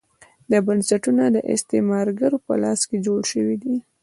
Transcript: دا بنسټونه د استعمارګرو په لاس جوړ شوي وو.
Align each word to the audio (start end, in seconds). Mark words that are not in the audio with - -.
دا 0.51 0.57
بنسټونه 0.67 1.23
د 1.35 1.37
استعمارګرو 1.53 2.37
په 2.45 2.53
لاس 2.63 2.81
جوړ 3.05 3.21
شوي 3.31 3.55
وو. 3.63 3.77